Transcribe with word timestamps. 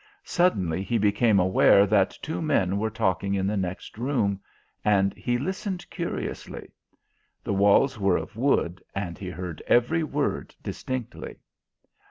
Suddenly 0.25 0.81
he 0.81 0.97
became 0.97 1.39
aware 1.39 1.85
that 1.85 2.17
two 2.23 2.41
men 2.41 2.79
were 2.79 2.89
talking 2.89 3.35
in 3.35 3.45
the 3.45 3.55
next 3.55 3.99
room, 3.99 4.39
and 4.83 5.13
he 5.13 5.37
listened 5.37 5.87
curiously. 5.91 6.71
The 7.43 7.53
walls 7.53 7.99
were 7.99 8.17
of 8.17 8.35
wood, 8.35 8.83
and 8.95 9.19
he 9.19 9.29
heard 9.29 9.61
every 9.67 10.01
word 10.03 10.55
distinctly. 10.63 11.37